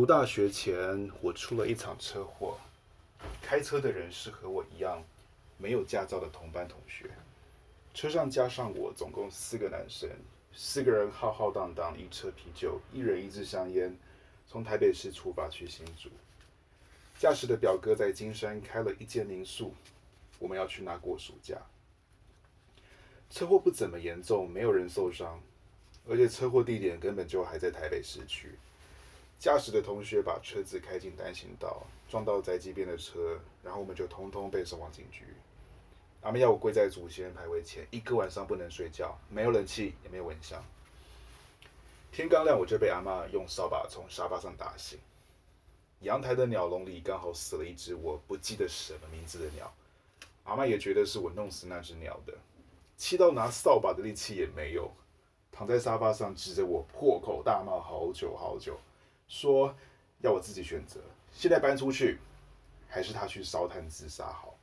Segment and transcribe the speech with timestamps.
[0.00, 2.56] 读大学前，我出了一场车祸。
[3.42, 5.04] 开车的人是和我一样
[5.58, 7.10] 没有驾照的同班同学，
[7.92, 10.08] 车上加上我，总共四个男生，
[10.54, 13.94] 四个人浩浩荡荡，一车啤酒，一人一支香烟，
[14.46, 16.08] 从台北市出发去新竹。
[17.18, 19.74] 驾驶的表哥在金山开了一间民宿，
[20.38, 21.58] 我们要去那过暑假。
[23.28, 25.38] 车祸不怎么严重，没有人受伤，
[26.08, 28.54] 而且车祸地点根本就还在台北市区。
[29.40, 35.24] 驾驶的同学把车子开进单行道，撞到宅基边的车，然后我们就通通被送往警局。
[36.20, 40.62] 阿妹要我跪在祖先牌位前，一个晚上不能睡觉，没有冷气，也没有蚊香。
[42.12, 44.98] 天刚亮，我就被阿妈用扫把从沙发上打醒。
[46.00, 49.72] 阳台的鸟笼里刚好死了一只我不记得什么名字的鸟，
[50.44, 52.34] 阿妈也觉得是我弄死那只鸟的，
[52.98, 54.92] 气到拿扫把的力气也没有，
[55.50, 58.78] 躺在沙发上指着我破口大骂好久好久。
[59.30, 59.72] 说
[60.18, 61.00] 要我自己选择，
[61.30, 62.18] 现在搬出去，
[62.88, 64.58] 还是他去烧炭自杀好？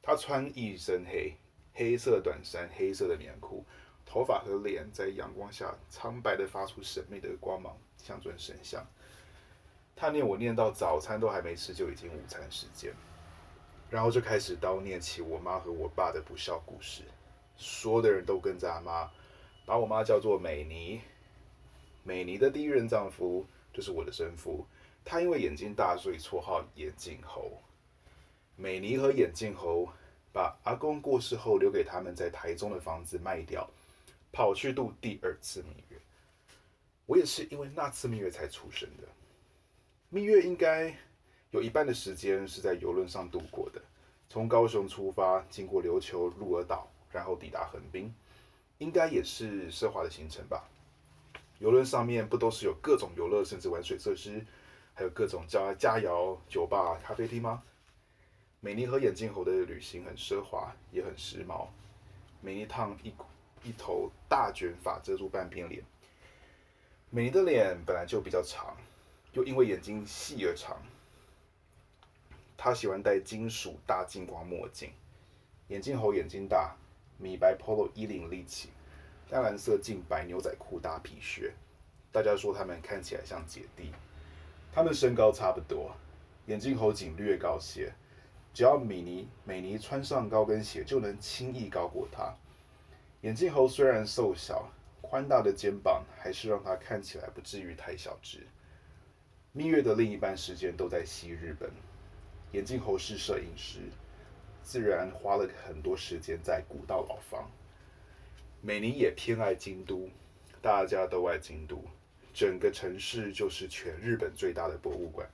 [0.00, 1.34] 他穿一身黑，
[1.74, 3.64] 黑色短衫，黑色的棉裤，
[4.06, 8.86] 头发和脸在阳光下苍白的发出神秘的光芒，像尊神像。
[9.96, 12.94] 他念我念到早餐都还没吃，就已经午餐时间，
[13.90, 17.02] 然后就开始叨念起我妈和我爸的不孝故事。
[17.56, 19.10] 所有的人都跟着阿妈，
[19.64, 21.00] 把我妈叫做美妮，
[22.04, 23.44] 美妮的第一任丈夫。
[23.76, 24.66] 就是我的生父，
[25.04, 27.60] 他因为眼睛大，所以绰号眼镜猴。
[28.56, 29.86] 美妮和眼镜猴
[30.32, 33.68] 把阿公过世后留给他们在台中的房子卖掉，
[34.32, 35.98] 跑去度第二次蜜月。
[37.04, 39.06] 我也是因为那次蜜月才出生的。
[40.08, 40.96] 蜜月应该
[41.50, 43.82] 有一半的时间是在游轮上度过的，
[44.30, 48.10] 从高雄出发，经过琉球、鹿儿岛，然后抵达横滨，
[48.78, 50.66] 应该也是奢华的行程吧。
[51.58, 54.44] 游轮上面不都是有各种游乐，甚至玩水设施，
[54.94, 57.62] 还有各种叫佳肴、酒吧、咖啡厅吗？
[58.60, 61.66] 美妮和眼镜猴的旅行很奢华，也很时髦。
[62.40, 63.12] 美妮烫一
[63.62, 65.82] 一头大卷发遮住半边脸。
[67.10, 68.76] 美妮的脸本来就比较长，
[69.32, 70.76] 又因为眼睛细而长。
[72.56, 74.90] 她喜欢戴金属大镜光墨镜。
[75.68, 76.76] 眼镜猴眼睛大，
[77.18, 78.68] 米白 polo 衣领立起。
[79.28, 81.52] 淡蓝色净白牛仔裤搭皮靴，
[82.12, 83.92] 大家说他们看起来像姐弟。
[84.72, 85.90] 他们身高差不多，
[86.46, 87.92] 眼镜猴仅略高些。
[88.54, 92.32] 只要米妮美妮穿上高跟鞋，就能轻易高过他。
[93.22, 94.70] 眼镜猴虽然瘦小，
[95.02, 98.46] 宽大的肩膀还是让他看起来不至于太小只。
[99.52, 101.68] 蜜月的另一半时间都在西日本。
[102.52, 103.80] 眼镜猴是摄影师，
[104.62, 107.50] 自然花了很多时间在古道老房。
[108.62, 110.08] 美妮也偏爱京都，
[110.60, 111.84] 大家都爱京都，
[112.34, 115.28] 整个城市就是全日本最大的博物馆，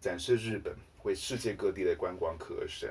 [0.00, 0.74] 展示日本
[1.04, 2.90] 为世界各地的观光客而生。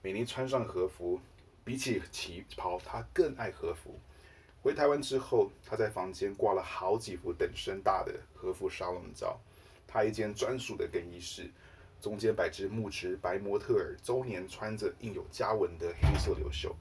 [0.00, 1.20] 美妮穿上和服，
[1.62, 4.00] 比起旗袍，她更爱和服。
[4.62, 9.38] 回台湾之后，她在房间挂了好几幅等身大的和服沙龙照，
[9.86, 11.50] 她一间专属的更衣室，
[12.00, 16.74] 中间摆只木质白模特儿，周年穿着印有家纹的黑色流袖。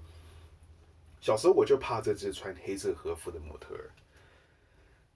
[1.21, 3.91] 小时候我就怕这只穿黑色和服的模特儿，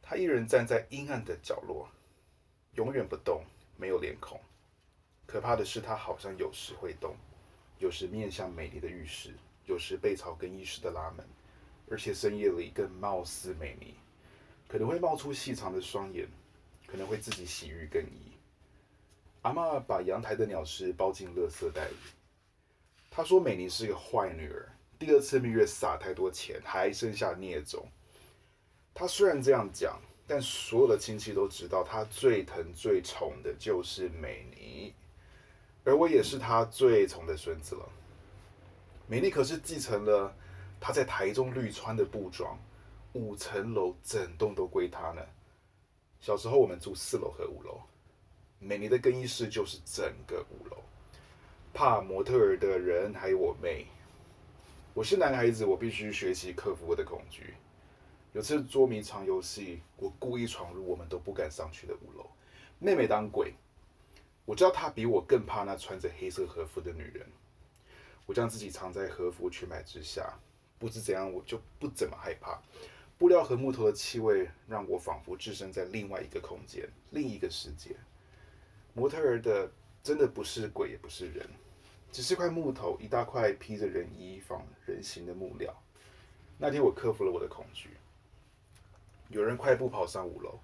[0.03, 1.89] 他一人站在阴暗的角落，
[2.75, 3.43] 永远不动，
[3.75, 4.39] 没有脸孔。
[5.25, 7.15] 可怕的是，他好像有时会动，
[7.79, 9.33] 有时面向美丽的浴室，
[9.65, 11.25] 有时背朝更衣室的拉门，
[11.89, 13.95] 而且深夜里更貌似美丽，
[14.67, 16.29] 可能会冒出细长的双眼，
[16.85, 18.31] 可能会自己洗浴更衣。
[19.41, 21.95] 阿妈把阳台的鸟食包进垃圾袋里，
[23.09, 24.71] 她说美妮是个坏女儿。
[24.97, 27.85] 第二次蜜月撒太多钱，还剩下孽种。
[28.93, 34.93] 他虽然这样讲，但所有的亲戚都知道，他最疼最宠的就是美妮，
[35.83, 37.89] 而我也是他最宠的孙子了。
[39.05, 40.33] 美妮可是继承了
[40.79, 42.57] 他在台中绿川的布庄，
[43.11, 45.21] 五层楼整栋都归他呢。
[46.21, 47.81] 小时候我们住四楼和五楼，
[48.59, 50.77] 美妮的更衣室就是整个五楼。
[51.73, 53.85] 怕模特儿的人还有我妹。
[54.95, 57.55] 我是男孩子，我必须学习克服我的恐惧。
[58.31, 62.25] 有次捉迷藏游戏，我故意闯入我们都不敢上去的五楼。
[62.79, 63.53] 妹妹当鬼，
[64.45, 67.27] 我知道她比我更怕那穿着黑色和服的女人。
[68.25, 70.33] 我将自己藏在和服裙摆之下，
[70.79, 72.61] 不知怎样，我就不怎么害怕。
[73.17, 77.97] 布料和木头的气味让我仿佛置身在另外一个空间，另一个世界。
[78.93, 79.69] 模特儿的
[80.01, 81.45] 真的不是鬼，也不是人。
[82.15, 85.75] 只是块木头，一大块披着人衣仿人形的木料。
[86.57, 87.89] 那天我克服了我的恐惧。
[89.27, 90.57] 有人快步跑上五楼，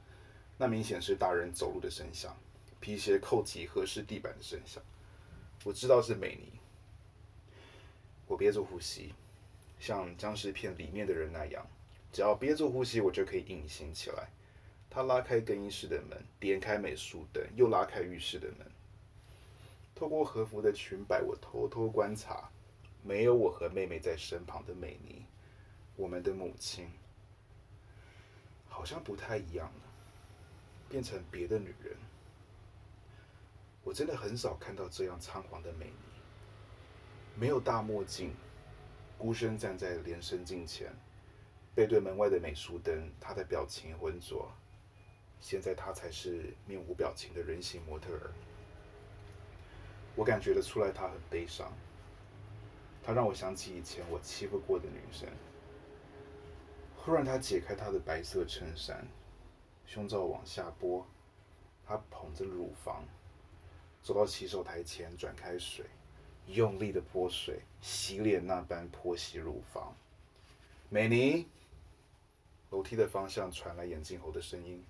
[0.57, 2.33] 那明显是大人走路的声响。
[2.79, 4.81] 皮鞋扣挤合适地板的声响。
[5.65, 6.53] 我知道是美妮。
[8.27, 9.13] 我憋住呼吸，
[9.77, 11.67] 像僵尸片里面的人那样，
[12.13, 14.29] 只要憋住呼吸，我就可以隐形起来。
[14.89, 18.65] 他拉开更衣室的门，点开美术灯，又拉开浴室的门。
[19.93, 22.49] 透过和服的裙摆，我偷偷观察，
[23.03, 25.25] 没有我和妹妹在身旁的美妮，
[25.95, 26.89] 我们的母亲，
[28.67, 29.81] 好像不太一样了，
[30.89, 31.95] 变成别的女人。
[33.83, 35.93] 我真的很少看到这样仓皇的美妮，
[37.35, 38.33] 没有大墨镜，
[39.17, 40.91] 孤身站在连身镜前，
[41.75, 44.51] 背对门外的美术灯，她的表情浑浊。
[45.39, 48.31] 现在她才是面无表情的人形模特儿。
[50.15, 51.71] 我感觉得出来，她很悲伤。
[53.03, 55.27] 她让我想起以前我欺负过的女生。
[56.97, 59.07] 忽然，她解开她的白色衬衫，
[59.85, 61.05] 胸罩往下拨，
[61.85, 63.03] 她捧着乳房。
[64.03, 65.85] 走到洗手台前，转开水，
[66.47, 69.95] 用力的泼水，洗脸那般泼洗乳房。
[70.89, 71.47] 美妮，
[72.69, 74.83] 楼梯的方向传来眼镜猴的声音。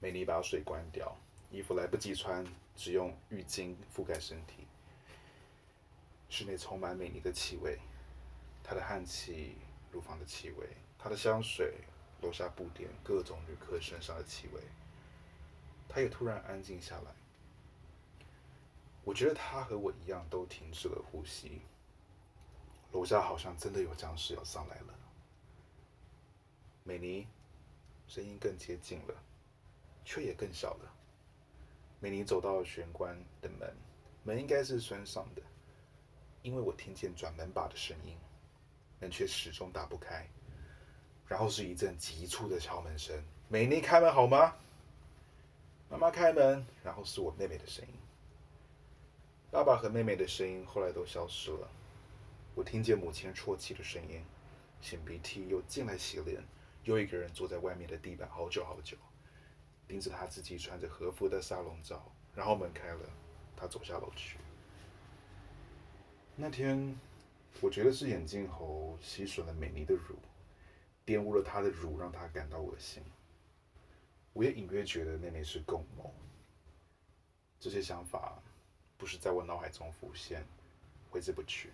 [0.00, 1.16] 美妮把水关掉，
[1.50, 2.44] 衣服来不及穿，
[2.78, 4.68] 只用浴巾覆盖身体。
[6.30, 7.76] 室内充满美妮的气味，
[8.62, 9.56] 她的汗气，
[9.90, 11.78] 乳房的气味，她的香水，
[12.22, 14.62] 楼下布点各种旅客身上的气味。
[15.88, 17.10] 她也突然安静下来。
[19.02, 21.62] 我觉得他和我一样都停止了呼吸。
[22.92, 24.94] 楼下好像真的有僵尸要上来了。
[26.84, 27.26] 美妮，
[28.06, 29.14] 声音更接近了，
[30.04, 30.97] 却也更小了。
[32.00, 33.74] 美妮走到玄关的门，
[34.22, 35.42] 门应该是栓上的，
[36.42, 38.16] 因为我听见转门把的声音，
[39.00, 40.26] 门却始终打不开。
[41.26, 43.14] 然后是一阵急促的敲门声
[43.48, 44.54] ：“美妮，开门好吗？”
[45.90, 46.64] 妈妈开门。
[46.82, 47.94] 然后是我妹妹的声音。
[49.50, 51.68] 爸爸和妹妹的声音后来都消失了，
[52.54, 54.22] 我听见母亲啜泣的声音，
[54.82, 56.42] 擤鼻涕，又进来洗脸，
[56.84, 58.96] 又一个人坐在外面的地板好久好久，
[59.88, 63.00] 盯着他自己穿着和服的沙龙照，然后门开了，
[63.56, 64.38] 他走下楼去。
[66.36, 66.94] 那天，
[67.60, 70.16] 我觉得是眼镜猴吸吮了美妮的乳，
[71.04, 73.02] 玷污了她的乳，让她感到恶心。
[74.34, 76.14] 我也隐约觉得妹妹是共谋。
[77.58, 78.40] 这些想法。
[79.00, 80.44] 不是在我脑海中浮现，
[81.08, 81.70] 挥之不去。